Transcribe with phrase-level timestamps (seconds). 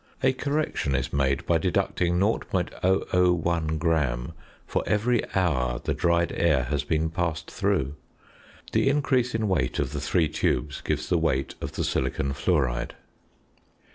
[0.23, 4.33] A correction is made by deducting 0.001 gram
[4.65, 7.93] for every hour the dried air has been passed through.
[8.71, 12.95] The increase in weight of the three tubes gives the weight of the silicon fluoride.